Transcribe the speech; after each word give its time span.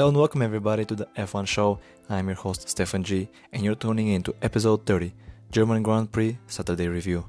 Hello 0.00 0.08
and 0.08 0.16
welcome 0.16 0.40
everybody 0.40 0.86
to 0.86 0.94
the 0.94 1.04
F1 1.14 1.46
show. 1.46 1.78
I'm 2.08 2.26
your 2.28 2.34
host 2.34 2.66
Stefan 2.66 3.02
G 3.04 3.28
and 3.52 3.62
you're 3.62 3.74
tuning 3.74 4.08
in 4.08 4.22
to 4.22 4.34
episode 4.40 4.86
30, 4.86 5.12
German 5.52 5.82
Grand 5.82 6.10
Prix 6.10 6.38
Saturday 6.46 6.88
review. 6.88 7.26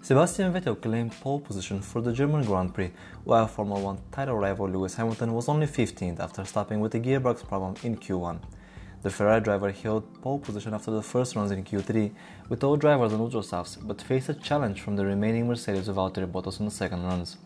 Sebastian 0.00 0.54
Vettel 0.54 0.80
claimed 0.80 1.12
pole 1.20 1.38
position 1.38 1.82
for 1.82 2.00
the 2.00 2.14
German 2.14 2.42
Grand 2.46 2.72
Prix, 2.72 2.90
while 3.24 3.46
Formula 3.46 3.78
1 3.78 3.98
title 4.10 4.36
rival 4.36 4.70
Lewis 4.70 4.94
Hamilton 4.94 5.34
was 5.34 5.46
only 5.46 5.66
15th 5.66 6.18
after 6.18 6.42
stopping 6.46 6.80
with 6.80 6.94
a 6.94 6.98
gearbox 6.98 7.46
problem 7.46 7.74
in 7.82 7.94
Q1. 7.94 8.40
The 9.02 9.10
Ferrari 9.10 9.42
driver 9.42 9.70
held 9.70 10.22
pole 10.22 10.38
position 10.38 10.72
after 10.72 10.90
the 10.90 11.02
first 11.02 11.36
runs 11.36 11.50
in 11.50 11.62
Q3 11.62 12.10
with 12.48 12.64
all 12.64 12.78
drivers 12.78 13.12
on 13.12 13.20
ultra 13.20 13.42
softs, 13.42 13.76
but 13.76 14.00
faced 14.00 14.30
a 14.30 14.34
challenge 14.34 14.80
from 14.80 14.96
the 14.96 15.04
remaining 15.04 15.46
Mercedes 15.46 15.88
of 15.88 15.96
Valtteri 15.96 16.26
Bottas 16.26 16.58
in 16.58 16.64
the 16.64 16.70
second 16.70 17.04
runs. 17.04 17.36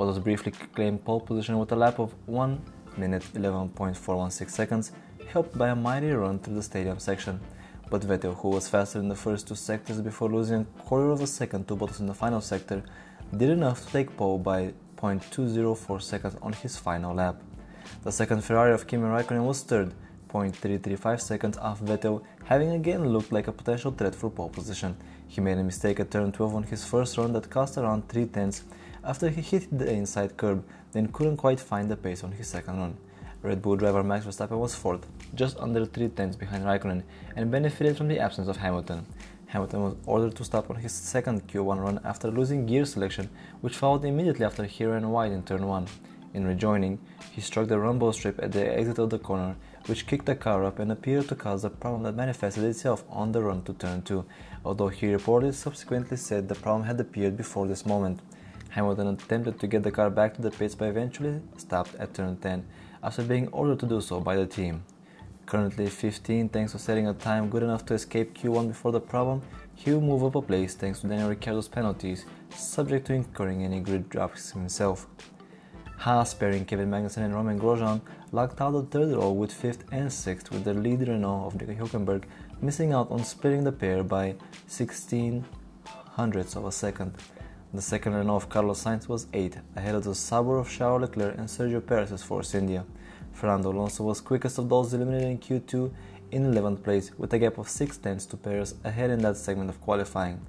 Bottas 0.00 0.24
briefly 0.24 0.50
claimed 0.74 1.04
pole 1.04 1.20
position 1.20 1.58
with 1.58 1.72
a 1.72 1.76
lap 1.76 1.98
of 1.98 2.14
1 2.24 2.58
minute 2.96 3.22
11.416 3.34 4.48
seconds, 4.48 4.92
helped 5.26 5.58
by 5.58 5.68
a 5.68 5.76
mighty 5.76 6.10
run 6.10 6.38
through 6.38 6.54
the 6.54 6.62
stadium 6.62 6.98
section. 6.98 7.38
But 7.90 8.00
Vettel, 8.00 8.34
who 8.34 8.48
was 8.48 8.66
faster 8.66 8.98
in 8.98 9.08
the 9.08 9.14
first 9.14 9.46
two 9.46 9.54
sectors 9.54 10.00
before 10.00 10.30
losing 10.30 10.62
a 10.62 10.82
quarter 10.84 11.10
of 11.10 11.20
a 11.20 11.26
second 11.26 11.68
to 11.68 11.76
Bottas 11.76 12.00
in 12.00 12.06
the 12.06 12.14
final 12.14 12.40
sector, 12.40 12.82
did 13.36 13.50
enough 13.50 13.84
to 13.84 13.92
take 13.92 14.16
pole 14.16 14.38
by 14.38 14.72
0.204 14.96 16.00
seconds 16.00 16.34
on 16.40 16.54
his 16.54 16.78
final 16.78 17.14
lap. 17.14 17.36
The 18.02 18.10
second 18.10 18.42
Ferrari 18.42 18.72
of 18.72 18.86
Kimi 18.86 19.02
Raikkonen 19.02 19.44
was 19.44 19.62
third, 19.64 19.92
0.335 20.30 21.20
seconds 21.20 21.58
off 21.58 21.82
Vettel, 21.82 22.22
having 22.44 22.70
again 22.70 23.06
looked 23.06 23.32
like 23.32 23.48
a 23.48 23.52
potential 23.52 23.90
threat 23.90 24.14
for 24.14 24.30
pole 24.30 24.48
position. 24.48 24.96
He 25.28 25.42
made 25.42 25.58
a 25.58 25.62
mistake 25.62 26.00
at 26.00 26.10
turn 26.10 26.32
12 26.32 26.54
on 26.54 26.62
his 26.62 26.86
first 26.86 27.18
run 27.18 27.34
that 27.34 27.50
cost 27.50 27.76
around 27.76 28.08
3 28.08 28.24
tenths 28.28 28.64
after 29.04 29.28
he 29.28 29.40
hit 29.40 29.66
the 29.76 29.90
inside 29.90 30.36
curb, 30.36 30.64
then 30.92 31.08
couldn't 31.08 31.36
quite 31.36 31.60
find 31.60 31.90
the 31.90 31.96
pace 31.96 32.24
on 32.24 32.32
his 32.32 32.48
second 32.48 32.78
run. 32.78 32.96
Red 33.42 33.62
Bull 33.62 33.76
driver 33.76 34.02
Max 34.02 34.26
Verstappen 34.26 34.58
was 34.58 34.74
fourth, 34.74 35.06
just 35.34 35.58
under 35.58 35.86
3 35.86 36.08
tenths 36.10 36.36
behind 36.36 36.64
Raikkonen, 36.64 37.02
and 37.36 37.50
benefited 37.50 37.96
from 37.96 38.08
the 38.08 38.18
absence 38.18 38.48
of 38.48 38.58
Hamilton. 38.58 39.06
Hamilton 39.46 39.82
was 39.82 39.96
ordered 40.06 40.36
to 40.36 40.44
stop 40.44 40.68
on 40.70 40.76
his 40.76 40.92
second 40.92 41.48
Q1 41.48 41.82
run 41.82 42.00
after 42.04 42.30
losing 42.30 42.66
gear 42.66 42.84
selection, 42.84 43.30
which 43.62 43.76
followed 43.76 44.04
immediately 44.04 44.44
after 44.44 44.64
he 44.64 44.84
ran 44.84 45.10
wide 45.10 45.32
in 45.32 45.42
turn 45.42 45.66
1. 45.66 45.86
In 46.34 46.46
rejoining, 46.46 46.98
he 47.32 47.40
struck 47.40 47.66
the 47.66 47.78
rumble 47.78 48.12
strip 48.12 48.38
at 48.42 48.52
the 48.52 48.78
exit 48.78 48.98
of 48.98 49.10
the 49.10 49.18
corner, 49.18 49.56
which 49.86 50.06
kicked 50.06 50.26
the 50.26 50.36
car 50.36 50.64
up 50.64 50.78
and 50.78 50.92
appeared 50.92 51.26
to 51.28 51.34
cause 51.34 51.64
a 51.64 51.70
problem 51.70 52.02
that 52.04 52.14
manifested 52.14 52.62
itself 52.62 53.02
on 53.08 53.32
the 53.32 53.42
run 53.42 53.62
to 53.62 53.72
turn 53.72 54.02
2, 54.02 54.24
although 54.64 54.88
he 54.88 55.06
reportedly 55.06 55.54
subsequently 55.54 56.16
said 56.16 56.48
the 56.48 56.54
problem 56.54 56.86
had 56.86 57.00
appeared 57.00 57.36
before 57.36 57.66
this 57.66 57.86
moment. 57.86 58.20
Hamilton 58.70 59.08
attempted 59.08 59.58
to 59.60 59.66
get 59.66 59.82
the 59.82 59.90
car 59.90 60.10
back 60.10 60.34
to 60.34 60.42
the 60.42 60.50
pits 60.50 60.74
but 60.74 60.88
eventually 60.88 61.40
stopped 61.56 61.94
at 61.96 62.14
turn 62.14 62.36
10 62.36 62.64
after 63.02 63.22
being 63.22 63.48
ordered 63.48 63.80
to 63.80 63.86
do 63.86 64.00
so 64.00 64.20
by 64.20 64.36
the 64.36 64.46
team. 64.46 64.84
Currently 65.46 65.88
15 65.88 66.48
thanks 66.48 66.72
to 66.72 66.78
setting 66.78 67.08
a 67.08 67.14
time 67.14 67.50
good 67.50 67.62
enough 67.62 67.84
to 67.86 67.94
escape 67.94 68.38
Q1 68.38 68.68
before 68.68 68.92
the 68.92 69.00
problem, 69.00 69.42
he 69.74 69.90
will 69.90 70.00
move 70.00 70.22
up 70.24 70.36
a 70.36 70.42
place 70.42 70.74
thanks 70.74 71.00
to 71.00 71.08
Daniel 71.08 71.28
Ricciardo's 71.28 71.66
penalties, 71.66 72.24
subject 72.50 73.06
to 73.08 73.14
incurring 73.14 73.64
any 73.64 73.80
grid 73.80 74.08
drops 74.08 74.52
himself. 74.52 75.06
Haas 75.98 76.32
pairing 76.32 76.64
Kevin 76.64 76.90
Magnussen 76.90 77.24
and 77.24 77.34
Romain 77.34 77.58
Grosjean 77.58 78.00
locked 78.32 78.60
out 78.60 78.70
the 78.70 78.82
third 78.84 79.12
row 79.14 79.32
with 79.32 79.52
5th 79.52 79.82
and 79.92 80.08
6th 80.08 80.50
with 80.50 80.64
the 80.64 80.72
lead 80.72 81.06
Renault 81.06 81.46
of 81.46 81.60
Nico 81.60 81.74
Hülkenberg 81.74 82.24
missing 82.62 82.92
out 82.92 83.10
on 83.10 83.24
splitting 83.24 83.64
the 83.64 83.72
pair 83.72 84.02
by 84.02 84.34
16 84.66 85.44
hundredths 85.84 86.56
of 86.56 86.64
a 86.64 86.72
second. 86.72 87.12
The 87.72 87.80
second 87.80 88.14
Renault 88.14 88.34
of 88.34 88.48
Carlos 88.48 88.82
Sainz 88.82 89.06
was 89.06 89.26
8th, 89.26 89.60
ahead 89.76 89.94
of 89.94 90.02
the 90.02 90.12
Sauber 90.12 90.58
of 90.58 90.68
Charles 90.68 91.02
Leclerc 91.02 91.38
and 91.38 91.46
Sergio 91.46 91.80
Perez's 91.80 92.20
Force 92.20 92.56
India. 92.56 92.84
Fernando 93.30 93.70
Alonso 93.70 94.02
was 94.02 94.20
quickest 94.20 94.58
of 94.58 94.68
those 94.68 94.92
eliminated 94.92 95.28
in 95.28 95.38
Q2 95.38 95.92
in 96.32 96.52
11th 96.52 96.82
place, 96.82 97.12
with 97.16 97.32
a 97.32 97.38
gap 97.38 97.58
of 97.58 97.68
6 97.68 97.96
tenths 97.98 98.26
to 98.26 98.36
Perez 98.36 98.74
ahead 98.82 99.10
in 99.10 99.22
that 99.22 99.36
segment 99.36 99.70
of 99.70 99.80
qualifying. 99.80 100.40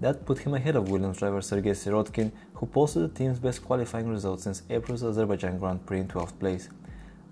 That 0.00 0.24
put 0.24 0.38
him 0.38 0.54
ahead 0.54 0.76
of 0.76 0.88
Williams 0.88 1.18
driver 1.18 1.40
Sergei 1.40 1.72
Sirotkin, 1.72 2.30
who 2.54 2.66
posted 2.66 3.02
the 3.02 3.18
team's 3.18 3.40
best 3.40 3.64
qualifying 3.64 4.08
result 4.08 4.40
since 4.40 4.62
April's 4.70 5.02
Azerbaijan 5.02 5.58
Grand 5.58 5.84
Prix 5.84 5.98
in 5.98 6.06
12th 6.06 6.38
place. 6.38 6.68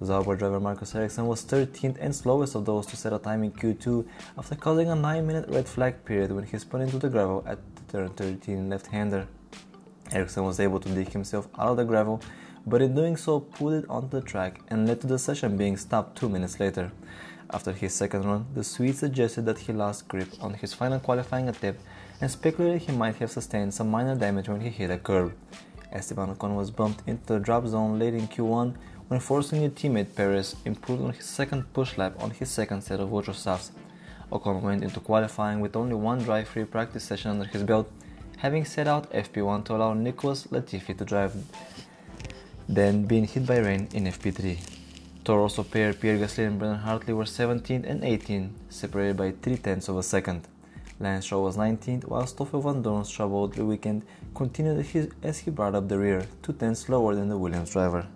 Sauber 0.02 0.34
driver 0.34 0.58
Marcus 0.58 0.96
Ericsson 0.96 1.28
was 1.28 1.44
13th 1.44 1.98
and 2.00 2.12
slowest 2.12 2.56
of 2.56 2.64
those 2.64 2.86
to 2.86 2.96
set 2.96 3.12
a 3.12 3.20
time 3.20 3.44
in 3.44 3.52
Q2 3.52 4.04
after 4.36 4.56
causing 4.56 4.90
a 4.90 4.96
9 4.96 5.24
minute 5.24 5.48
red 5.48 5.68
flag 5.68 6.04
period 6.04 6.32
when 6.32 6.42
he 6.42 6.58
spun 6.58 6.80
into 6.80 6.98
the 6.98 7.08
gravel 7.08 7.44
at 7.46 7.58
turn 7.88 8.10
13 8.10 8.68
left 8.68 8.86
hander. 8.88 9.26
Ericsson 10.12 10.44
was 10.44 10.60
able 10.60 10.80
to 10.80 10.88
dig 10.88 11.08
himself 11.12 11.48
out 11.58 11.68
of 11.68 11.76
the 11.76 11.84
gravel, 11.84 12.20
but 12.66 12.82
in 12.82 12.94
doing 12.94 13.16
so 13.16 13.40
pulled 13.40 13.74
it 13.74 13.90
onto 13.90 14.08
the 14.08 14.20
track 14.20 14.60
and 14.68 14.86
led 14.86 15.00
to 15.00 15.06
the 15.06 15.18
session 15.18 15.56
being 15.56 15.76
stopped 15.76 16.18
2 16.18 16.28
minutes 16.28 16.60
later. 16.60 16.92
After 17.50 17.72
his 17.72 17.94
second 17.94 18.24
run, 18.24 18.46
the 18.54 18.62
Swede 18.62 18.96
suggested 18.96 19.46
that 19.46 19.58
he 19.58 19.72
lost 19.72 20.06
grip 20.06 20.28
on 20.40 20.54
his 20.54 20.74
final 20.74 21.00
qualifying 21.00 21.48
attempt 21.48 21.80
and 22.20 22.30
speculated 22.30 22.82
he 22.82 22.92
might 22.92 23.16
have 23.16 23.30
sustained 23.30 23.72
some 23.72 23.90
minor 23.90 24.14
damage 24.14 24.48
when 24.48 24.60
he 24.60 24.68
hit 24.68 24.90
a 24.90 24.98
curb. 24.98 25.32
Esteban 25.90 26.34
Ocon 26.34 26.54
was 26.54 26.70
bumped 26.70 27.02
into 27.08 27.24
the 27.24 27.38
drop 27.38 27.66
zone 27.66 27.98
late 27.98 28.12
in 28.12 28.28
Q1 28.28 28.74
when 29.08 29.20
Force 29.20 29.54
India 29.54 29.70
teammate 29.70 30.14
Perez 30.14 30.56
improved 30.66 31.02
on 31.02 31.12
his 31.12 31.24
second 31.24 31.72
push 31.72 31.96
lap 31.96 32.12
on 32.22 32.30
his 32.30 32.50
second 32.50 32.82
set 32.82 33.00
of 33.00 33.12
ultra 33.12 33.32
softs. 33.32 33.72
Ocon 34.30 34.60
went 34.62 34.84
into 34.84 35.00
qualifying 35.00 35.60
with 35.60 35.76
only 35.76 35.94
one 35.94 36.18
drive-free 36.18 36.64
practice 36.64 37.04
session 37.04 37.30
under 37.30 37.46
his 37.46 37.62
belt, 37.62 37.90
having 38.38 38.64
set 38.64 38.86
out 38.86 39.10
FP1 39.12 39.64
to 39.64 39.74
allow 39.74 39.94
Nicholas 39.94 40.46
Latifi 40.48 40.96
to 40.96 41.04
drive, 41.04 41.34
then 42.68 43.04
being 43.04 43.24
hit 43.24 43.46
by 43.46 43.58
rain 43.58 43.88
in 43.94 44.04
FP3. 44.04 44.58
Toro 45.24 45.42
Rosso 45.42 45.62
pair 45.62 45.92
Pierre 45.92 46.18
Gasly 46.18 46.46
and 46.46 46.58
Brendan 46.58 46.80
Hartley 46.80 47.14
were 47.14 47.24
17th 47.24 47.84
and 47.88 48.02
18th, 48.02 48.50
separated 48.68 49.16
by 49.16 49.32
3 49.42 49.56
tenths 49.56 49.88
of 49.88 49.96
a 49.96 50.02
second. 50.02 50.46
Lance 51.00 51.30
was 51.30 51.56
19th, 51.56 52.04
while 52.04 52.26
Stoffel 52.26 52.62
Vandoorne's 52.62 53.10
troubled 53.10 53.56
weekend 53.58 54.02
continued 54.34 55.14
as 55.22 55.38
he 55.38 55.50
brought 55.50 55.74
up 55.74 55.88
the 55.88 55.98
rear, 55.98 56.26
2 56.42 56.52
tenths 56.54 56.80
slower 56.80 57.14
than 57.14 57.28
the 57.28 57.38
Williams 57.38 57.70
driver. 57.70 58.06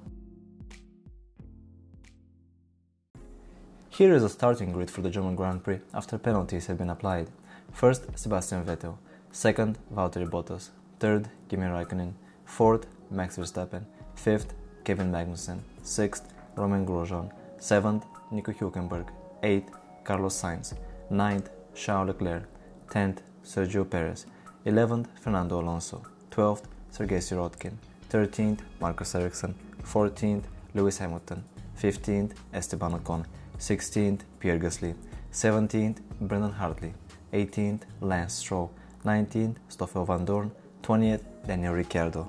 Here 3.94 4.14
is 4.14 4.22
a 4.24 4.30
starting 4.30 4.72
grid 4.72 4.90
for 4.90 5.02
the 5.02 5.10
German 5.10 5.36
Grand 5.36 5.62
Prix 5.62 5.78
after 5.92 6.16
penalties 6.16 6.66
have 6.66 6.78
been 6.78 6.88
applied. 6.88 7.28
First, 7.72 8.06
Sebastian 8.18 8.64
Vettel. 8.64 8.96
Second, 9.32 9.76
Valtteri 9.94 10.26
Bottas. 10.26 10.70
Third, 10.98 11.28
Kimi 11.50 11.66
Raikkonen. 11.66 12.14
Fourth, 12.46 12.86
Max 13.10 13.36
Verstappen. 13.36 13.84
Fifth, 14.14 14.54
Kevin 14.84 15.12
Magnussen. 15.12 15.58
Sixth, 15.82 16.32
Romain 16.56 16.86
Grosjean. 16.86 17.30
Seventh, 17.58 18.06
Nico 18.30 18.52
Hülkenberg. 18.52 19.08
Eighth, 19.42 19.70
Carlos 20.04 20.42
Sainz. 20.42 20.72
Ninth, 21.10 21.50
Charles 21.74 22.08
Leclerc. 22.08 22.44
Tenth, 22.88 23.20
Sergio 23.44 23.84
Perez. 23.84 24.24
Eleventh, 24.64 25.08
Fernando 25.20 25.60
Alonso. 25.60 26.00
Twelfth, 26.30 26.66
Sergei 26.90 27.18
Sirotkin. 27.18 27.74
Thirteenth, 28.08 28.62
Marcus 28.80 29.14
Ericsson. 29.14 29.54
Fourteenth, 29.82 30.48
Lewis 30.72 30.96
Hamilton. 30.96 31.44
Fifteenth, 31.74 32.40
Esteban 32.54 32.98
Ocon. 32.98 33.26
16th 33.58 34.20
Pierre 34.40 34.58
Gasly, 34.58 34.94
17th 35.32 35.98
Brendan 36.20 36.52
Hartley, 36.52 36.94
18th 37.32 37.82
Lance 38.00 38.34
Stroll, 38.34 38.70
19th 39.04 39.56
Stoffel 39.68 40.06
Vandoorne, 40.06 40.50
20th 40.82 41.22
Daniel 41.46 41.74
Ricciardo. 41.74 42.28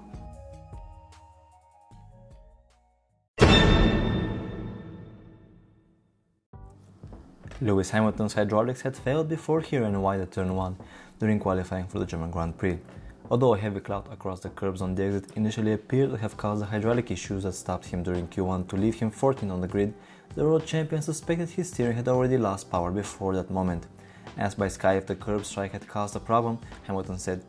Lewis 7.61 7.91
Hamilton's 7.91 8.33
hydraulics 8.33 8.81
had 8.81 8.97
failed 8.97 9.29
before 9.29 9.61
he 9.61 9.77
ran 9.77 10.01
wide 10.01 10.19
at 10.19 10.31
turn 10.33 10.53
1 10.53 10.75
during 11.19 11.39
qualifying 11.39 11.87
for 11.87 11.99
the 11.99 12.05
German 12.05 12.29
Grand 12.29 12.57
Prix. 12.57 12.77
Although 13.31 13.53
a 13.53 13.57
heavy 13.57 13.79
cloud 13.79 14.11
across 14.11 14.41
the 14.41 14.49
curbs 14.49 14.81
on 14.81 14.95
the 14.95 15.03
exit 15.03 15.31
initially 15.37 15.71
appeared 15.71 16.11
to 16.11 16.17
have 16.17 16.35
caused 16.35 16.61
the 16.61 16.65
hydraulic 16.65 17.09
issues 17.09 17.43
that 17.43 17.53
stopped 17.53 17.85
him 17.85 18.03
during 18.03 18.27
Q1 18.27 18.67
to 18.67 18.75
leave 18.75 18.99
him 18.99 19.09
14 19.09 19.49
on 19.49 19.61
the 19.61 19.67
grid, 19.67 19.93
the 20.35 20.43
world 20.43 20.65
champion 20.65 21.01
suspected 21.01 21.49
his 21.49 21.69
steering 21.69 21.95
had 21.95 22.07
already 22.07 22.37
lost 22.37 22.71
power 22.71 22.91
before 22.91 23.35
that 23.35 23.51
moment. 23.51 23.85
Asked 24.37 24.57
by 24.57 24.67
Sky 24.67 24.95
if 24.95 25.05
the 25.05 25.15
curb 25.15 25.45
strike 25.45 25.73
had 25.73 25.87
caused 25.87 26.15
a 26.15 26.19
problem, 26.19 26.57
Hamilton 26.87 27.19
said, 27.19 27.43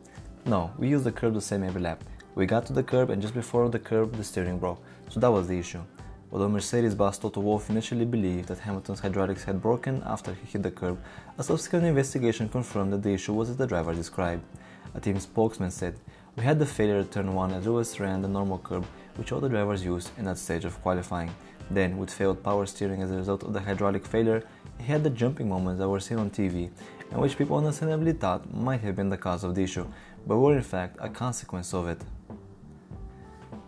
No, 0.45 0.71
we 0.77 0.89
used 0.89 1.03
the 1.03 1.11
curb 1.11 1.33
the 1.33 1.41
same 1.41 1.63
every 1.63 1.81
lap. 1.81 2.03
We 2.35 2.45
got 2.45 2.65
to 2.67 2.73
the 2.73 2.83
curb 2.83 3.09
and 3.09 3.21
just 3.21 3.33
before 3.33 3.69
the 3.69 3.79
curb 3.79 4.13
the 4.13 4.23
steering 4.23 4.59
broke, 4.59 4.83
so 5.09 5.19
that 5.19 5.31
was 5.31 5.47
the 5.47 5.57
issue. 5.57 5.81
Although 6.31 6.49
Mercedes 6.49 6.93
boss 6.93 7.17
Toto 7.17 7.39
Wolff 7.39 7.69
initially 7.69 8.05
believed 8.05 8.49
that 8.49 8.59
Hamilton's 8.59 8.99
hydraulics 8.99 9.45
had 9.45 9.61
broken 9.61 10.03
after 10.05 10.33
he 10.33 10.45
hit 10.45 10.61
the 10.61 10.69
curb, 10.69 10.99
a 11.37 11.43
subsequent 11.43 11.85
investigation 11.85 12.49
confirmed 12.49 12.93
that 12.93 13.01
the 13.01 13.13
issue 13.13 13.33
was 13.33 13.49
as 13.49 13.57
the 13.57 13.65
driver 13.65 13.93
described. 13.95 14.43
A 14.93 14.99
team 14.99 15.19
spokesman 15.19 15.71
said, 15.71 15.95
We 16.35 16.43
had 16.43 16.59
the 16.59 16.65
failure 16.65 16.99
at 16.99 17.11
turn 17.11 17.33
1 17.33 17.53
as 17.53 17.65
Lewis 17.65 17.99
ran 17.99 18.21
the 18.21 18.27
normal 18.27 18.59
curb, 18.59 18.85
which 19.15 19.31
all 19.31 19.39
the 19.39 19.49
drivers 19.49 19.83
used 19.83 20.11
in 20.17 20.25
that 20.25 20.37
stage 20.37 20.65
of 20.65 20.81
qualifying. 20.81 21.33
Then, 21.71 21.97
with 21.97 22.11
failed 22.11 22.43
power 22.43 22.65
steering 22.65 23.01
as 23.01 23.11
a 23.11 23.15
result 23.15 23.43
of 23.43 23.53
the 23.53 23.59
hydraulic 23.59 24.05
failure, 24.05 24.43
he 24.79 24.85
had 24.85 25.03
the 25.03 25.09
jumping 25.09 25.49
moments 25.49 25.79
that 25.79 25.89
were 25.89 25.99
seen 25.99 26.19
on 26.19 26.29
TV, 26.29 26.69
and 27.11 27.21
which 27.21 27.37
people 27.37 27.57
understandably 27.57 28.13
thought 28.13 28.53
might 28.53 28.81
have 28.81 28.95
been 28.95 29.09
the 29.09 29.17
cause 29.17 29.43
of 29.43 29.55
the 29.55 29.63
issue, 29.63 29.87
but 30.27 30.37
were 30.37 30.55
in 30.55 30.63
fact 30.63 30.97
a 30.99 31.09
consequence 31.09 31.73
of 31.73 31.87
it. 31.87 32.01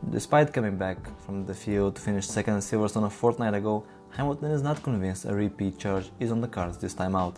Despite 0.09 0.53
coming 0.53 0.77
back 0.77 0.97
from 1.25 1.45
the 1.45 1.53
field 1.53 1.95
to 1.95 2.01
finish 2.01 2.27
second 2.27 2.55
in 2.55 2.59
Silverstone 2.61 3.05
a 3.05 3.09
fortnight 3.09 3.53
ago, 3.53 3.83
Hamilton 4.11 4.51
is 4.51 4.61
not 4.61 4.81
convinced 4.81 5.25
a 5.25 5.33
repeat 5.33 5.77
charge 5.77 6.09
is 6.19 6.31
on 6.31 6.39
the 6.39 6.47
cards 6.47 6.77
this 6.77 6.93
time 6.93 7.15
out. 7.15 7.37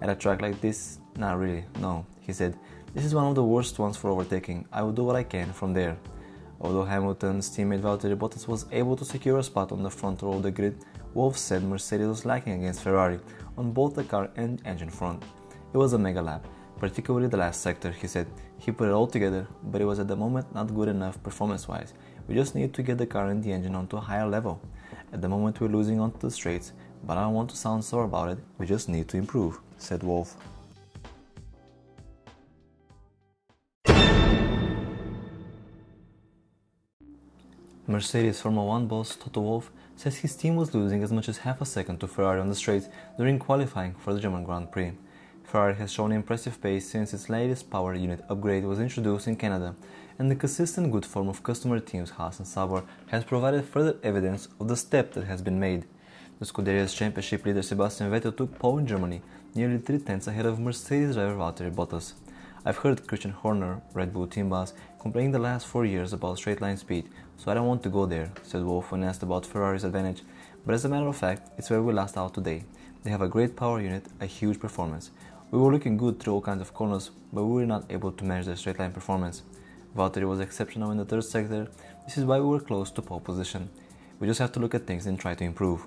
At 0.00 0.10
a 0.10 0.14
track 0.14 0.42
like 0.42 0.60
this, 0.60 0.98
not 1.16 1.38
really, 1.38 1.64
no, 1.80 2.06
he 2.20 2.32
said. 2.32 2.58
This 2.94 3.04
is 3.04 3.14
one 3.14 3.26
of 3.26 3.34
the 3.34 3.44
worst 3.44 3.78
ones 3.78 3.96
for 3.96 4.10
overtaking. 4.10 4.66
I 4.72 4.82
will 4.82 4.92
do 4.92 5.04
what 5.04 5.16
I 5.16 5.22
can 5.22 5.52
from 5.52 5.72
there. 5.74 5.96
Although 6.60 6.84
Hamilton's 6.84 7.48
teammate 7.50 7.82
Valtteri 7.82 8.16
Bottas 8.16 8.48
was 8.48 8.66
able 8.72 8.96
to 8.96 9.04
secure 9.04 9.38
a 9.38 9.42
spot 9.42 9.70
on 9.70 9.82
the 9.82 9.90
front 9.90 10.22
row 10.22 10.32
of 10.32 10.42
the 10.42 10.50
grid, 10.50 10.84
Wolff 11.14 11.38
said 11.38 11.62
Mercedes 11.62 12.08
was 12.08 12.24
lacking 12.24 12.54
against 12.54 12.82
Ferrari 12.82 13.20
on 13.56 13.72
both 13.72 13.94
the 13.94 14.04
car 14.04 14.30
and 14.36 14.60
engine 14.64 14.90
front. 14.90 15.22
It 15.72 15.78
was 15.78 15.92
a 15.92 15.98
mega 15.98 16.20
lap, 16.20 16.46
particularly 16.78 17.28
the 17.28 17.36
last 17.36 17.60
sector, 17.60 17.92
he 17.92 18.06
said. 18.06 18.26
He 18.58 18.72
put 18.72 18.88
it 18.88 18.92
all 18.92 19.06
together, 19.06 19.46
but 19.64 19.80
it 19.80 19.84
was 19.84 20.00
at 20.00 20.08
the 20.08 20.16
moment 20.16 20.52
not 20.54 20.74
good 20.74 20.88
enough 20.88 21.22
performance 21.22 21.68
wise. 21.68 21.94
We 22.26 22.34
just 22.34 22.54
need 22.54 22.74
to 22.74 22.82
get 22.82 22.98
the 22.98 23.06
car 23.06 23.28
and 23.28 23.42
the 23.42 23.52
engine 23.52 23.74
onto 23.74 23.96
a 23.96 24.00
higher 24.00 24.26
level. 24.26 24.60
At 25.12 25.22
the 25.22 25.28
moment 25.28 25.60
we're 25.60 25.68
losing 25.68 26.00
onto 26.00 26.18
the 26.18 26.30
straights, 26.30 26.72
but 27.04 27.16
I 27.16 27.22
don't 27.22 27.34
want 27.34 27.50
to 27.50 27.56
sound 27.56 27.84
sore 27.84 28.04
about 28.04 28.30
it, 28.30 28.38
we 28.58 28.66
just 28.66 28.88
need 28.88 29.08
to 29.08 29.16
improve, 29.16 29.60
said 29.76 30.02
Wolff. 30.02 30.36
Mercedes 37.90 38.42
Formula 38.42 38.66
1 38.66 38.86
boss 38.86 39.16
Toto 39.16 39.40
Wolff 39.40 39.70
says 39.96 40.18
his 40.18 40.36
team 40.36 40.56
was 40.56 40.74
losing 40.74 41.02
as 41.02 41.10
much 41.10 41.26
as 41.26 41.38
half 41.38 41.62
a 41.62 41.64
second 41.64 41.98
to 41.98 42.06
Ferrari 42.06 42.38
on 42.38 42.50
the 42.50 42.54
straights 42.54 42.86
during 43.16 43.38
qualifying 43.38 43.94
for 43.94 44.12
the 44.12 44.20
German 44.20 44.44
Grand 44.44 44.70
Prix. 44.70 44.92
Ferrari 45.42 45.74
has 45.76 45.90
shown 45.90 46.12
impressive 46.12 46.60
pace 46.60 46.86
since 46.86 47.14
its 47.14 47.30
latest 47.30 47.70
power 47.70 47.94
unit 47.94 48.22
upgrade 48.28 48.64
was 48.64 48.78
introduced 48.78 49.26
in 49.26 49.36
Canada, 49.36 49.74
and 50.18 50.30
the 50.30 50.36
consistent 50.36 50.92
good 50.92 51.06
form 51.06 51.30
of 51.30 51.42
customer 51.42 51.80
teams 51.80 52.10
Haas 52.10 52.38
and 52.38 52.46
Sauber 52.46 52.84
has 53.06 53.24
provided 53.24 53.64
further 53.64 53.96
evidence 54.02 54.48
of 54.60 54.68
the 54.68 54.76
step 54.76 55.14
that 55.14 55.24
has 55.24 55.40
been 55.40 55.58
made. 55.58 55.86
The 56.40 56.44
Scuderia's 56.44 56.92
championship 56.92 57.46
leader 57.46 57.62
Sebastian 57.62 58.10
Vettel 58.10 58.36
took 58.36 58.58
pole 58.58 58.76
in 58.76 58.86
Germany, 58.86 59.22
nearly 59.54 59.78
three 59.78 59.98
tenths 59.98 60.26
ahead 60.26 60.44
of 60.44 60.60
Mercedes 60.60 61.14
driver 61.14 61.36
Valtteri 61.36 61.74
Bottas. 61.74 62.12
I've 62.68 62.76
heard 62.76 63.06
Christian 63.06 63.30
Horner, 63.30 63.80
Red 63.94 64.12
Bull 64.12 64.26
team 64.26 64.50
boss, 64.50 64.74
complaining 65.00 65.32
the 65.32 65.38
last 65.38 65.66
four 65.66 65.86
years 65.86 66.12
about 66.12 66.36
straight 66.36 66.60
line 66.60 66.76
speed, 66.76 67.08
so 67.38 67.50
I 67.50 67.54
don't 67.54 67.66
want 67.66 67.82
to 67.84 67.88
go 67.88 68.04
there, 68.04 68.30
said 68.42 68.62
Wolff 68.62 68.92
when 68.92 69.02
asked 69.02 69.22
about 69.22 69.46
Ferrari's 69.46 69.84
advantage. 69.84 70.20
But 70.66 70.74
as 70.74 70.84
a 70.84 70.88
matter 70.90 71.06
of 71.06 71.16
fact, 71.16 71.50
it's 71.56 71.70
where 71.70 71.80
we 71.80 71.94
lost 71.94 72.18
out 72.18 72.34
today. 72.34 72.64
They 73.02 73.10
have 73.10 73.22
a 73.22 73.26
great 73.26 73.56
power 73.56 73.80
unit, 73.80 74.04
a 74.20 74.26
huge 74.26 74.60
performance. 74.60 75.12
We 75.50 75.58
were 75.58 75.72
looking 75.72 75.96
good 75.96 76.20
through 76.20 76.34
all 76.34 76.42
kinds 76.42 76.60
of 76.60 76.74
corners, 76.74 77.10
but 77.32 77.44
we 77.44 77.54
were 77.62 77.64
not 77.64 77.90
able 77.90 78.12
to 78.12 78.24
match 78.24 78.44
their 78.44 78.56
straight 78.56 78.78
line 78.78 78.92
performance. 78.92 79.44
Valtteri 79.96 80.28
was 80.28 80.40
exceptional 80.40 80.90
in 80.90 80.98
the 80.98 81.06
third 81.06 81.24
sector. 81.24 81.68
This 82.04 82.18
is 82.18 82.26
why 82.26 82.38
we 82.38 82.48
were 82.48 82.60
close 82.60 82.90
to 82.90 83.00
pole 83.00 83.20
position. 83.20 83.70
We 84.20 84.26
just 84.26 84.40
have 84.40 84.52
to 84.52 84.60
look 84.60 84.74
at 84.74 84.86
things 84.86 85.06
and 85.06 85.18
try 85.18 85.34
to 85.36 85.44
improve. 85.44 85.86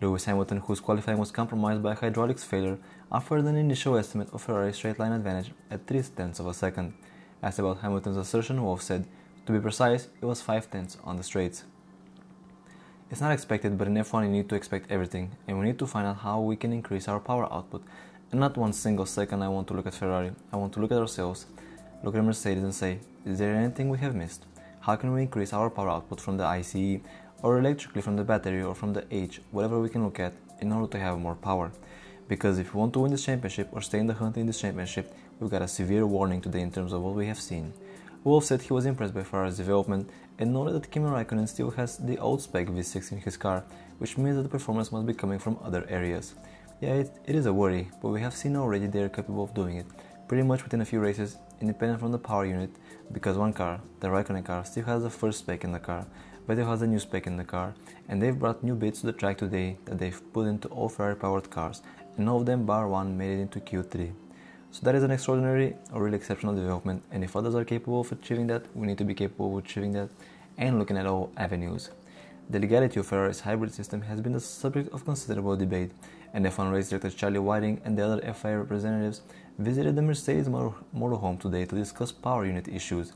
Lewis 0.00 0.24
Hamilton, 0.24 0.58
whose 0.58 0.80
qualifying 0.80 1.18
was 1.18 1.30
compromised 1.30 1.82
by 1.82 1.92
a 1.92 1.94
hydraulics 1.94 2.44
failure, 2.44 2.78
offered 3.12 3.44
an 3.44 3.56
initial 3.56 3.96
estimate 3.96 4.32
of 4.32 4.42
Ferrari's 4.42 4.76
straight 4.76 4.98
line 4.98 5.12
advantage 5.12 5.52
at 5.70 5.86
3 5.86 6.02
tenths 6.16 6.40
of 6.40 6.46
a 6.46 6.54
second. 6.54 6.94
Asked 7.42 7.58
about 7.58 7.80
Hamilton's 7.80 8.16
assertion, 8.16 8.62
Wolff 8.62 8.82
said, 8.82 9.06
To 9.46 9.52
be 9.52 9.60
precise, 9.60 10.08
it 10.20 10.24
was 10.24 10.40
5 10.40 10.70
tenths 10.70 10.96
on 11.04 11.16
the 11.16 11.22
straights. 11.22 11.64
It's 13.10 13.20
not 13.20 13.32
expected, 13.32 13.76
but 13.76 13.88
in 13.88 13.94
F1 13.94 14.22
you 14.24 14.30
need 14.30 14.48
to 14.48 14.54
expect 14.54 14.90
everything, 14.90 15.32
and 15.46 15.58
we 15.58 15.66
need 15.66 15.78
to 15.80 15.86
find 15.86 16.06
out 16.06 16.18
how 16.18 16.40
we 16.40 16.56
can 16.56 16.72
increase 16.72 17.08
our 17.08 17.20
power 17.20 17.52
output 17.52 17.82
and 18.30 18.40
not 18.40 18.56
one 18.56 18.72
single 18.72 19.06
second 19.06 19.42
I 19.42 19.48
want 19.48 19.66
to 19.68 19.74
look 19.74 19.86
at 19.86 19.94
Ferrari. 19.94 20.32
I 20.52 20.56
want 20.56 20.72
to 20.74 20.80
look 20.80 20.92
at 20.92 20.98
ourselves, 20.98 21.46
look 22.04 22.14
at 22.14 22.22
Mercedes 22.22 22.62
and 22.62 22.74
say, 22.74 23.00
is 23.26 23.38
there 23.38 23.54
anything 23.56 23.88
we 23.88 23.98
have 23.98 24.14
missed? 24.14 24.46
How 24.80 24.96
can 24.96 25.12
we 25.12 25.22
increase 25.22 25.52
our 25.52 25.68
power 25.68 25.90
output 25.90 26.20
from 26.20 26.36
the 26.36 26.44
ICE 26.44 27.00
or 27.42 27.58
electrically 27.58 28.02
from 28.02 28.16
the 28.16 28.24
battery 28.24 28.62
or 28.62 28.74
from 28.74 28.92
the 28.92 29.04
H, 29.10 29.40
whatever 29.50 29.80
we 29.80 29.88
can 29.88 30.04
look 30.04 30.20
at 30.20 30.34
in 30.60 30.72
order 30.72 30.90
to 30.92 30.98
have 30.98 31.18
more 31.18 31.34
power? 31.34 31.72
Because 32.28 32.58
if 32.58 32.74
we 32.74 32.80
want 32.80 32.92
to 32.92 33.00
win 33.00 33.10
this 33.10 33.24
championship 33.24 33.68
or 33.72 33.80
stay 33.80 33.98
in 33.98 34.06
the 34.06 34.14
hunt 34.14 34.36
in 34.36 34.46
this 34.46 34.60
championship, 34.60 35.12
we've 35.38 35.50
got 35.50 35.62
a 35.62 35.68
severe 35.68 36.06
warning 36.06 36.40
today 36.40 36.60
in 36.60 36.70
terms 36.70 36.92
of 36.92 37.02
what 37.02 37.14
we 37.14 37.26
have 37.26 37.40
seen. 37.40 37.72
Wolff 38.22 38.44
said 38.44 38.60
he 38.60 38.72
was 38.72 38.84
impressed 38.84 39.14
by 39.14 39.22
Ferrari's 39.22 39.56
development 39.56 40.10
and 40.38 40.52
noted 40.52 40.74
that 40.74 40.90
Kimi 40.90 41.06
Raikkonen 41.06 41.48
still 41.48 41.70
has 41.70 41.96
the 41.96 42.18
old 42.18 42.42
spec 42.42 42.66
V6 42.66 43.12
in 43.12 43.18
his 43.18 43.36
car, 43.36 43.64
which 43.98 44.18
means 44.18 44.36
that 44.36 44.42
the 44.42 44.48
performance 44.48 44.92
must 44.92 45.06
be 45.06 45.14
coming 45.14 45.38
from 45.38 45.58
other 45.62 45.86
areas. 45.88 46.34
Yeah, 46.80 46.94
it, 46.94 47.10
it 47.26 47.34
is 47.34 47.46
a 47.46 47.52
worry, 47.52 47.90
but 48.02 48.08
we 48.08 48.20
have 48.20 48.34
seen 48.34 48.56
already 48.56 48.86
they 48.86 49.02
are 49.02 49.08
capable 49.08 49.44
of 49.44 49.54
doing 49.54 49.76
it, 49.76 49.86
pretty 50.28 50.42
much 50.42 50.62
within 50.62 50.82
a 50.82 50.84
few 50.84 51.00
races, 51.00 51.36
independent 51.60 52.00
from 52.00 52.12
the 52.12 52.18
power 52.18 52.44
unit, 52.44 52.70
because 53.12 53.36
one 53.36 53.52
car, 53.52 53.80
the 54.00 54.08
Raikkonen 54.08 54.44
car, 54.44 54.64
still 54.64 54.84
has 54.84 55.02
the 55.02 55.10
first 55.10 55.40
spec 55.40 55.64
in 55.64 55.72
the 55.72 55.78
car, 55.78 56.06
Vettel 56.50 56.66
has 56.66 56.82
a 56.82 56.86
new 56.88 56.98
spec 56.98 57.28
in 57.28 57.36
the 57.36 57.44
car, 57.44 57.74
and 58.08 58.20
they've 58.20 58.36
brought 58.36 58.64
new 58.64 58.74
bits 58.74 59.00
to 59.00 59.06
the 59.06 59.12
track 59.12 59.38
today 59.38 59.76
that 59.84 60.00
they've 60.00 60.20
put 60.32 60.48
into 60.48 60.66
all 60.66 60.88
Ferrari 60.88 61.14
powered 61.14 61.48
cars, 61.48 61.80
and 62.16 62.26
none 62.26 62.34
of 62.34 62.44
them 62.44 62.66
bar 62.66 62.88
one 62.88 63.16
made 63.16 63.38
it 63.38 63.42
into 63.42 63.60
Q3. 63.60 64.10
So 64.72 64.80
that 64.82 64.96
is 64.96 65.04
an 65.04 65.12
extraordinary 65.12 65.76
or 65.92 66.02
really 66.02 66.16
exceptional 66.16 66.56
development, 66.56 67.04
and 67.12 67.22
if 67.22 67.36
others 67.36 67.54
are 67.54 67.64
capable 67.64 68.00
of 68.00 68.10
achieving 68.10 68.48
that, 68.48 68.64
we 68.74 68.88
need 68.88 68.98
to 68.98 69.04
be 69.04 69.14
capable 69.14 69.56
of 69.56 69.64
achieving 69.64 69.92
that 69.92 70.08
and 70.58 70.80
looking 70.80 70.96
at 70.96 71.06
all 71.06 71.30
avenues. 71.36 71.90
The 72.48 72.58
legality 72.58 72.98
of 72.98 73.06
Ferrari's 73.06 73.38
hybrid 73.38 73.72
system 73.72 74.02
has 74.02 74.20
been 74.20 74.32
the 74.32 74.40
subject 74.40 74.92
of 74.92 75.04
considerable 75.04 75.56
debate, 75.56 75.92
and 76.34 76.44
F1 76.44 76.72
race 76.72 76.88
director 76.88 77.10
Charlie 77.10 77.38
Whiting 77.38 77.80
and 77.84 77.96
the 77.96 78.04
other 78.04 78.34
FIA 78.34 78.58
representatives 78.58 79.22
visited 79.58 79.94
the 79.94 80.02
Mercedes 80.02 80.48
motorhome 80.48 81.38
today 81.38 81.64
to 81.64 81.76
discuss 81.76 82.10
power 82.10 82.44
unit 82.44 82.66
issues. 82.66 83.12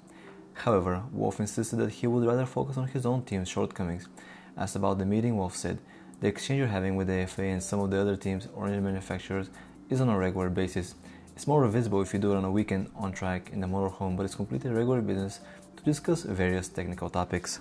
However, 0.55 1.03
Wolff 1.13 1.41
insisted 1.41 1.77
that 1.77 1.91
he 1.91 2.07
would 2.07 2.27
rather 2.27 2.47
focus 2.47 2.77
on 2.77 2.89
his 2.89 3.05
own 3.05 3.23
team's 3.23 3.49
shortcomings. 3.49 4.09
Asked 4.57 4.77
about 4.77 4.99
the 4.99 5.05
meeting, 5.05 5.37
Wolff 5.37 5.57
said, 5.57 5.79
The 6.21 6.29
exchange 6.29 6.59
you're 6.59 6.69
having 6.69 6.97
with 6.97 7.09
the 7.09 7.27
FIA 7.27 7.53
and 7.53 7.63
some 7.63 7.81
of 7.81 7.91
the 7.91 8.01
other 8.01 8.17
teams 8.17 8.49
or 8.55 8.67
engine 8.67 8.85
manufacturers 8.85 9.51
is 9.91 10.01
on 10.01 10.09
a 10.09 10.17
regular 10.17 10.49
basis. 10.49 10.95
It's 11.35 11.49
more 11.49 11.67
visible 11.67 12.01
if 12.01 12.15
you 12.15 12.21
do 12.21 12.33
it 12.33 12.37
on 12.37 12.45
a 12.45 12.51
weekend 12.51 12.91
on 12.95 13.13
track 13.13 13.51
in 13.53 13.61
the 13.61 13.67
motorhome, 13.67 14.17
but 14.17 14.25
it's 14.25 14.37
completely 14.37 14.71
regular 14.71 15.01
business 15.01 15.41
to 15.77 15.83
discuss 15.83 16.23
various 16.23 16.69
technical 16.69 17.11
topics. 17.11 17.61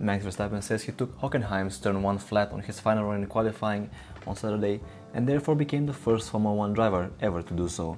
Max 0.00 0.24
Verstappen 0.24 0.62
says 0.62 0.84
he 0.84 0.92
took 0.92 1.18
Hockenheim's 1.18 1.78
turn 1.78 2.02
1 2.02 2.18
flat 2.18 2.52
on 2.52 2.60
his 2.60 2.78
final 2.78 3.04
run 3.04 3.22
in 3.22 3.26
qualifying 3.26 3.90
on 4.26 4.36
Saturday 4.36 4.80
and 5.14 5.26
therefore 5.26 5.54
became 5.54 5.86
the 5.86 5.92
first 5.92 6.30
Formula 6.30 6.54
1 6.54 6.72
driver 6.74 7.10
ever 7.20 7.42
to 7.42 7.54
do 7.54 7.68
so. 7.68 7.96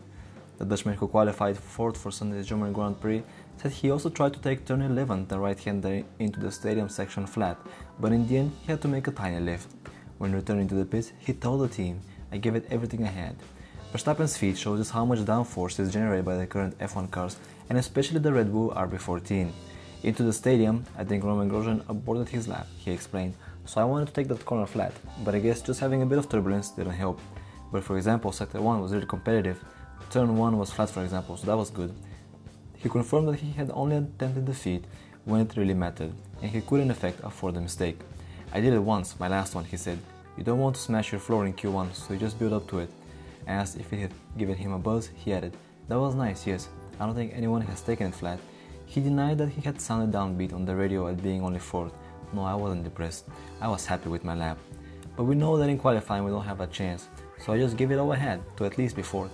The 0.59 0.64
Dutchman 0.64 0.97
who 0.97 1.09
qualified 1.09 1.57
fourth 1.57 1.97
for 1.97 2.11
Sunday's 2.11 2.47
German 2.47 2.73
Grand 2.73 3.00
Prix 3.00 3.23
said 3.57 3.73
he 3.73 3.90
also 3.90 4.11
tried 4.11 4.35
to 4.35 4.40
take 4.40 4.64
turn 4.64 4.83
11 4.83 5.29
the 5.29 5.38
right 5.38 5.59
hander 5.59 6.02
into 6.19 6.38
the 6.38 6.52
stadium 6.52 6.88
section 6.88 7.26
flat, 7.26 7.57
but 7.99 8.12
in 8.12 8.26
the 8.26 8.37
end 8.37 8.52
he 8.62 8.67
had 8.71 8.83
to 8.83 8.88
make 8.88 9.07
a 9.07 9.11
tiny 9.11 9.40
lift. 9.40 9.69
When 10.19 10.35
returning 10.35 10.69
to 10.69 10.75
the 10.75 10.85
pits, 10.85 11.12
he 11.19 11.33
told 11.33 11.62
the 11.62 11.69
team, 11.69 12.02
I 12.31 12.37
gave 12.37 12.55
it 12.55 12.67
everything 12.71 13.05
I 13.05 13.11
had. 13.11 13.37
Verstappen's 13.93 14.37
feat 14.37 14.57
shows 14.57 14.81
us 14.81 14.90
how 14.90 15.05
much 15.05 15.21
downforce 15.21 15.81
is 15.81 15.93
generated 15.93 16.25
by 16.25 16.37
the 16.37 16.47
current 16.47 16.79
F1 16.79 17.11
cars 17.11 17.38
and 17.69 17.79
especially 17.79 18.21
the 18.21 18.33
Red 18.33 18.52
Bull 18.52 18.71
RB14. 18.71 19.50
Into 20.02 20.23
the 20.23 20.33
stadium, 20.33 20.85
I 20.97 21.05
think 21.05 21.25
Romain 21.25 21.50
Grosjean 21.50 21.88
aborted 21.88 22.29
his 22.29 22.49
lap, 22.49 22.67
he 22.76 22.90
explained, 22.90 23.35
so 23.64 23.81
I 23.81 23.85
wanted 23.85 24.09
to 24.09 24.12
take 24.12 24.29
that 24.29 24.45
corner 24.45 24.67
flat, 24.67 24.93
but 25.25 25.35
I 25.35 25.38
guess 25.38 25.62
just 25.62 25.81
having 25.81 26.02
a 26.02 26.07
bit 26.07 26.19
of 26.19 26.29
turbulence 26.29 26.71
didn't 26.71 26.93
help. 26.93 27.21
But 27.73 27.85
for 27.85 27.97
example, 27.97 28.33
sector 28.33 28.61
1 28.61 28.81
was 28.81 28.93
really 28.93 29.07
competitive, 29.07 29.62
turn 30.11 30.37
1 30.37 30.59
was 30.59 30.71
flat 30.71 30.90
for 30.90 31.02
example, 31.02 31.37
so 31.37 31.47
that 31.47 31.57
was 31.57 31.71
good. 31.71 31.95
He 32.76 32.88
confirmed 32.88 33.29
that 33.29 33.40
he 33.40 33.52
had 33.52 33.71
only 33.73 33.97
attempted 33.97 34.47
the 34.47 34.55
feat 34.55 34.85
when 35.25 35.43
it 35.43 35.57
really 35.57 35.75
mattered, 35.75 36.12
and 36.43 36.50
he 36.50 36.61
could 36.61 36.81
in 36.81 36.90
effect 36.90 37.21
afford 37.23 37.55
the 37.55 37.61
mistake. 37.61 37.99
I 38.52 38.61
did 38.61 38.73
it 38.73 38.81
once, 38.81 39.19
my 39.21 39.29
last 39.29 39.55
one, 39.55 39.64
he 39.64 39.76
said. 39.76 39.99
You 40.37 40.45
don't 40.45 40.59
want 40.59 40.76
to 40.76 40.81
smash 40.81 41.12
your 41.12 41.21
floor 41.21 41.47
in 41.47 41.52
Q1, 41.52 41.95
so 41.95 42.14
you 42.14 42.19
just 42.19 42.38
build 42.38 42.52
up 42.52 42.67
to 42.69 42.79
it. 42.79 42.90
I 43.47 43.52
Asked 43.52 43.79
if 43.79 43.93
it 43.93 43.99
had 43.99 44.12
given 44.38 44.57
him 44.57 44.73
a 44.73 44.79
buzz, 44.79 45.11
he 45.14 45.33
added, 45.33 45.57
That 45.88 46.00
was 46.00 46.14
nice, 46.14 46.47
yes. 46.47 46.69
I 46.99 47.07
don't 47.07 47.14
think 47.14 47.33
anyone 47.35 47.62
has 47.62 47.83
taken 47.83 48.09
it 48.09 48.14
flat, 48.14 48.40
he 48.87 49.00
denied 49.00 49.38
that 49.38 49.50
he 49.50 49.61
had 49.61 49.81
sounded 49.81 50.11
downbeat 50.11 50.52
on 50.52 50.64
the 50.64 50.75
radio 50.75 51.07
at 51.07 51.23
being 51.23 51.45
only 51.45 51.61
fourth. 51.61 51.93
No, 52.33 52.45
I 52.45 52.55
wasn't 52.55 52.85
depressed. 52.85 53.27
I 53.61 53.69
was 53.69 53.87
happy 53.87 54.09
with 54.09 54.25
my 54.25 54.35
lap. 54.35 54.59
But 55.17 55.25
we 55.25 55.35
know 55.35 55.57
that 55.57 55.69
in 55.69 55.79
qualifying 55.79 56.25
we 56.25 56.31
don't 56.31 56.45
have 56.45 56.61
a 56.61 56.67
chance, 56.67 57.09
so 57.39 57.53
I 57.53 57.59
just 57.59 57.77
gave 57.77 57.91
it 57.91 57.99
all 57.99 58.13
I 58.13 58.17
had 58.17 58.41
to 58.57 58.65
at 58.65 58.79
least 58.79 58.97
be 58.97 59.03
fourth. 59.03 59.33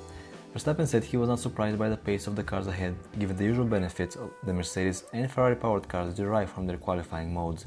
Verstappen 0.55 0.87
said 0.87 1.05
he 1.05 1.19
was 1.19 1.29
not 1.29 1.39
surprised 1.39 1.79
by 1.79 1.91
the 1.91 1.97
pace 1.99 2.27
of 2.27 2.35
the 2.35 2.43
cars 2.43 2.67
ahead, 2.67 2.95
given 3.19 3.37
the 3.37 3.45
usual 3.45 3.67
benefits 3.67 4.17
of 4.17 4.31
the 4.45 4.55
Mercedes 4.55 5.05
and 5.13 5.31
Ferrari 5.31 5.55
powered 5.55 5.87
cars 5.87 6.15
derive 6.15 6.51
from 6.51 6.67
their 6.67 6.79
qualifying 6.79 7.33
modes. 7.35 7.67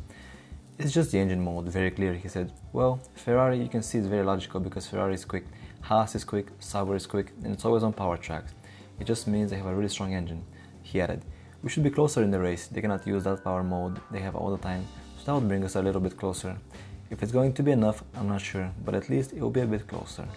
It's 0.80 0.92
just 0.92 1.12
the 1.12 1.20
engine 1.20 1.44
mode, 1.44 1.70
very 1.70 1.92
clear, 1.92 2.14
he 2.14 2.28
said. 2.28 2.52
Well, 2.74 3.00
Ferrari 3.14 3.62
you 3.62 3.70
can 3.70 3.84
see 3.84 4.00
is 4.00 4.08
very 4.08 4.24
logical 4.24 4.60
because 4.60 4.88
Ferrari 4.88 5.14
is 5.14 5.24
quick, 5.24 5.46
Haas 5.82 6.16
is 6.16 6.24
quick, 6.24 6.48
Sauber 6.60 6.96
is 6.96 7.06
quick, 7.06 7.32
and 7.44 7.54
it's 7.54 7.66
always 7.66 7.84
on 7.84 7.94
power 7.94 8.18
tracks. 8.18 8.54
It 9.00 9.06
just 9.06 9.28
means 9.28 9.52
they 9.52 9.58
have 9.58 9.68
a 9.68 9.76
really 9.76 9.90
strong 9.90 10.14
engine, 10.14 10.44
he 10.82 11.00
added. 11.00 11.24
We 11.62 11.70
should 11.70 11.84
be 11.84 11.90
closer 11.90 12.24
in 12.24 12.32
the 12.32 12.40
race, 12.40 12.68
they 12.68 12.82
cannot 12.82 13.06
use 13.06 13.26
that 13.26 13.44
power 13.44 13.62
mode 13.62 14.00
they 14.10 14.20
have 14.20 14.36
all 14.36 14.50
the 14.50 14.64
time, 14.64 14.88
that 15.30 15.36
would 15.36 15.48
bring 15.48 15.64
us 15.64 15.76
a 15.76 15.82
little 15.84 16.02
bit 16.02 16.18
closer. 16.18 16.58
If 17.12 17.22
it's 17.22 17.32
going 17.32 17.54
to 17.54 17.62
be 17.62 17.72
enough, 17.72 18.04
I'm 18.16 18.28
not 18.28 18.42
sure, 18.42 18.72
but 18.84 18.96
at 18.96 19.10
least 19.10 19.32
it 19.32 19.42
will 19.42 19.52
be 19.52 19.60
a 19.62 19.68
bit 19.68 19.88
closer. 19.88 20.28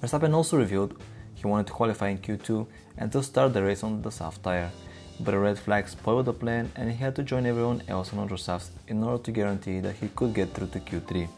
Verstappen 0.00 0.32
also 0.32 0.56
revealed 0.56 1.02
he 1.34 1.48
wanted 1.48 1.66
to 1.66 1.72
qualify 1.72 2.10
in 2.10 2.18
Q2 2.18 2.68
and 2.98 3.10
to 3.10 3.20
start 3.20 3.52
the 3.52 3.64
race 3.64 3.82
on 3.82 4.00
the 4.00 4.12
soft 4.12 4.44
tire, 4.44 4.70
but 5.18 5.34
a 5.34 5.38
red 5.40 5.58
flag 5.58 5.88
spoiled 5.88 6.26
the 6.26 6.32
plan 6.32 6.70
and 6.76 6.88
he 6.88 6.96
had 6.96 7.16
to 7.16 7.24
join 7.24 7.46
everyone 7.46 7.82
else 7.88 8.12
on 8.12 8.20
ultra 8.20 8.38
softs 8.38 8.70
in 8.86 9.02
order 9.02 9.20
to 9.24 9.32
guarantee 9.32 9.80
that 9.80 9.96
he 9.96 10.06
could 10.14 10.34
get 10.34 10.54
through 10.54 10.68
to 10.68 10.78
Q3. 10.78 11.28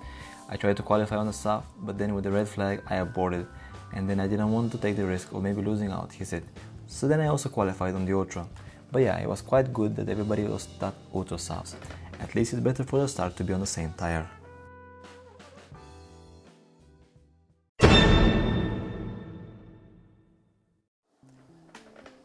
I 0.51 0.57
tried 0.57 0.77
to 0.77 0.83
qualify 0.83 1.17
on 1.17 1.29
the 1.29 1.33
soft, 1.33 1.69
but 1.81 1.97
then 1.97 2.15
with 2.15 2.25
the 2.25 2.33
red 2.33 2.49
flag 2.49 2.83
I 2.87 2.97
aborted, 2.97 3.47
and 3.95 4.11
then 4.11 4.21
I 4.21 4.27
didn't 4.27 4.53
want 4.53 4.73
to 4.73 4.79
take 4.79 4.97
the 4.97 5.07
risk 5.07 5.33
of 5.33 5.43
maybe 5.43 5.63
losing 5.63 5.91
out, 5.91 6.13
he 6.13 6.27
said. 6.27 6.43
So 6.87 7.09
then 7.09 7.21
I 7.23 7.29
also 7.29 7.49
qualified 7.49 7.95
on 7.95 8.05
the 8.05 8.13
Ultra. 8.13 8.47
But 8.91 9.01
yeah, 9.01 9.19
it 9.19 9.27
was 9.27 9.41
quite 9.41 9.73
good 9.73 9.97
that 9.97 10.11
everybody 10.11 10.45
was 10.45 10.65
stuck 10.65 10.95
Ultra 11.15 11.39
softs. 11.39 11.77
At 12.23 12.37
least 12.37 12.53
it's 12.53 12.63
better 12.63 12.85
for 12.85 13.01
the 13.01 13.09
start 13.09 13.37
to 13.37 13.45
be 13.45 13.53
on 13.53 13.61
the 13.61 13.67
same 13.67 13.93
tire. 13.99 14.31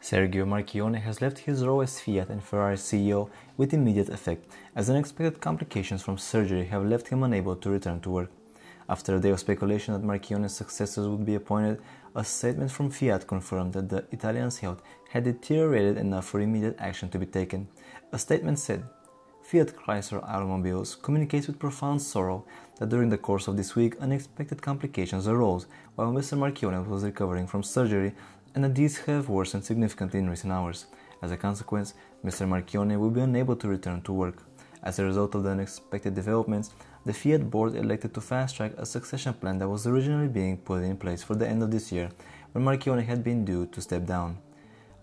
Sergio 0.00 0.46
Marchionne 0.46 1.00
has 1.02 1.20
left 1.20 1.40
his 1.40 1.66
role 1.66 1.82
as 1.82 2.00
Fiat 2.00 2.30
and 2.30 2.42
Ferrari 2.42 2.76
CEO 2.76 3.28
with 3.58 3.74
immediate 3.74 4.08
effect, 4.08 4.46
as 4.74 4.88
unexpected 4.88 5.40
complications 5.42 6.00
from 6.00 6.16
surgery 6.16 6.64
have 6.64 6.86
left 6.86 7.08
him 7.08 7.22
unable 7.24 7.56
to 7.56 7.68
return 7.68 8.00
to 8.00 8.10
work. 8.10 8.30
After 8.88 9.16
a 9.16 9.20
day 9.20 9.30
of 9.30 9.40
speculation 9.40 9.92
that 9.92 10.06
Marchionne's 10.06 10.54
successors 10.54 11.06
would 11.08 11.26
be 11.26 11.34
appointed, 11.34 11.82
a 12.14 12.24
statement 12.24 12.70
from 12.70 12.90
Fiat 12.90 13.26
confirmed 13.26 13.74
that 13.74 13.90
the 13.90 14.06
Italian's 14.12 14.60
health 14.60 14.80
had 15.10 15.24
deteriorated 15.24 15.98
enough 15.98 16.24
for 16.24 16.40
immediate 16.40 16.76
action 16.78 17.10
to 17.10 17.18
be 17.18 17.26
taken. 17.26 17.68
A 18.12 18.18
statement 18.18 18.58
said, 18.58 18.84
Fiat 19.48 19.74
Chrysler 19.74 20.22
Automobiles 20.28 20.94
communicates 20.94 21.46
with 21.46 21.58
profound 21.58 22.02
sorrow 22.02 22.44
that 22.78 22.90
during 22.90 23.08
the 23.08 23.16
course 23.16 23.48
of 23.48 23.56
this 23.56 23.74
week 23.74 23.96
unexpected 23.98 24.60
complications 24.60 25.26
arose 25.26 25.66
while 25.94 26.12
Mr. 26.12 26.36
Marchionne 26.36 26.86
was 26.86 27.02
recovering 27.02 27.46
from 27.46 27.62
surgery 27.62 28.12
and 28.54 28.62
that 28.62 28.74
these 28.74 28.98
have 28.98 29.30
worsened 29.30 29.64
significantly 29.64 30.18
in 30.18 30.28
recent 30.28 30.52
hours. 30.52 30.84
As 31.22 31.30
a 31.30 31.38
consequence, 31.38 31.94
Mr. 32.22 32.46
Marchionne 32.46 32.98
will 32.98 33.08
be 33.08 33.22
unable 33.22 33.56
to 33.56 33.68
return 33.68 34.02
to 34.02 34.12
work. 34.12 34.42
As 34.82 34.98
a 34.98 35.04
result 35.06 35.34
of 35.34 35.44
the 35.44 35.50
unexpected 35.52 36.14
developments, 36.14 36.74
the 37.06 37.14
Fiat 37.14 37.48
board 37.48 37.74
elected 37.74 38.12
to 38.12 38.20
fast 38.20 38.56
track 38.56 38.72
a 38.76 38.84
succession 38.84 39.32
plan 39.32 39.56
that 39.60 39.68
was 39.70 39.86
originally 39.86 40.28
being 40.28 40.58
put 40.58 40.82
in 40.82 40.98
place 40.98 41.22
for 41.22 41.34
the 41.34 41.48
end 41.48 41.62
of 41.62 41.70
this 41.70 41.90
year, 41.90 42.10
when 42.52 42.64
Marchionne 42.64 43.02
had 43.02 43.24
been 43.24 43.46
due 43.46 43.64
to 43.64 43.80
step 43.80 44.04
down. 44.04 44.36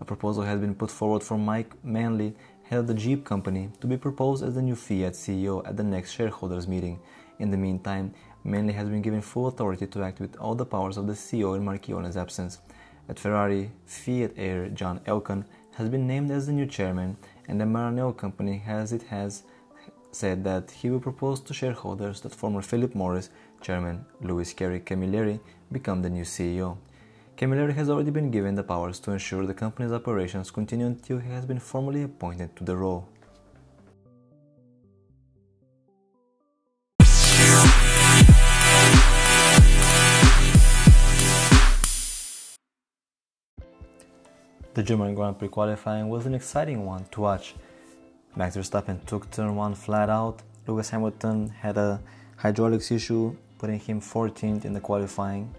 A 0.00 0.04
proposal 0.04 0.44
had 0.44 0.60
been 0.60 0.74
put 0.74 0.90
forward 0.90 1.22
from 1.22 1.44
Mike 1.44 1.72
Manley, 1.82 2.36
head 2.68 2.80
of 2.80 2.86
the 2.86 2.94
Jeep 2.94 3.24
company, 3.24 3.70
to 3.80 3.86
be 3.86 3.96
proposed 3.96 4.42
as 4.42 4.54
the 4.54 4.62
new 4.62 4.74
Fiat 4.74 5.12
CEO 5.12 5.66
at 5.66 5.76
the 5.76 5.84
next 5.84 6.12
shareholders 6.12 6.66
meeting. 6.66 6.98
In 7.38 7.50
the 7.50 7.56
meantime, 7.56 8.12
Manley 8.44 8.72
has 8.72 8.88
been 8.88 9.02
given 9.02 9.20
full 9.20 9.46
authority 9.46 9.86
to 9.86 10.02
act 10.02 10.20
with 10.20 10.36
all 10.36 10.54
the 10.54 10.66
powers 10.66 10.96
of 10.96 11.06
the 11.06 11.12
CEO 11.12 11.56
in 11.56 11.64
Marchionne's 11.64 12.16
absence. 12.16 12.58
At 13.08 13.20
Ferrari, 13.20 13.70
Fiat 13.86 14.32
heir 14.36 14.68
John 14.68 15.00
Elkann 15.06 15.44
has 15.74 15.88
been 15.88 16.06
named 16.06 16.30
as 16.30 16.46
the 16.46 16.52
new 16.52 16.66
chairman, 16.66 17.16
and 17.46 17.60
the 17.60 17.64
Maranello 17.64 18.16
company 18.16 18.58
has 18.58 18.92
it 18.92 19.02
has 19.04 19.44
said 20.10 20.42
that 20.44 20.70
he 20.70 20.90
will 20.90 21.00
propose 21.00 21.40
to 21.40 21.54
shareholders 21.54 22.20
that 22.22 22.34
former 22.34 22.62
Philip 22.62 22.94
Morris 22.94 23.30
chairman 23.60 24.04
Louis 24.20 24.52
Carey 24.54 24.80
Camilleri 24.80 25.38
become 25.70 26.02
the 26.02 26.10
new 26.10 26.24
CEO. 26.24 26.78
Camilleri 27.36 27.74
has 27.74 27.90
already 27.90 28.10
been 28.10 28.30
given 28.30 28.54
the 28.54 28.62
powers 28.62 28.98
to 28.98 29.10
ensure 29.10 29.44
the 29.44 29.52
company's 29.52 29.92
operations 29.92 30.50
continue 30.50 30.86
until 30.86 31.18
he 31.18 31.28
has 31.28 31.44
been 31.44 31.58
formally 31.58 32.02
appointed 32.02 32.56
to 32.56 32.64
the 32.64 32.74
role. 32.74 33.06
The 44.72 44.82
German 44.82 45.14
Grand 45.14 45.38
Prix 45.38 45.48
qualifying 45.48 46.08
was 46.08 46.24
an 46.24 46.34
exciting 46.34 46.86
one 46.86 47.04
to 47.10 47.20
watch. 47.20 47.54
Max 48.34 48.56
Verstappen 48.56 49.04
took 49.04 49.30
turn 49.30 49.54
1 49.54 49.74
flat 49.74 50.08
out. 50.08 50.40
Lewis 50.66 50.88
Hamilton 50.88 51.50
had 51.50 51.76
a 51.76 52.00
hydraulics 52.36 52.90
issue, 52.90 53.36
putting 53.58 53.78
him 53.78 54.00
14th 54.00 54.64
in 54.64 54.72
the 54.72 54.80
qualifying. 54.80 55.54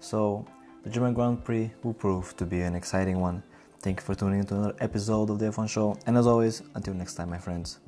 So, 0.00 0.44
the 0.82 0.90
German 0.90 1.14
Grand 1.14 1.44
Prix 1.44 1.70
will 1.82 1.92
prove 1.92 2.36
to 2.36 2.46
be 2.46 2.62
an 2.62 2.74
exciting 2.74 3.20
one. 3.20 3.42
Thank 3.80 4.00
you 4.00 4.04
for 4.04 4.14
tuning 4.14 4.40
into 4.40 4.54
another 4.54 4.76
episode 4.80 5.30
of 5.30 5.38
the 5.38 5.46
F1 5.46 5.68
Show, 5.68 5.98
and 6.06 6.16
as 6.16 6.26
always, 6.26 6.62
until 6.74 6.94
next 6.94 7.14
time, 7.14 7.30
my 7.30 7.38
friends. 7.38 7.78